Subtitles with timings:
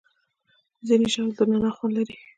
[0.87, 2.15] ځینې ژاولې د نعناع خوند لري.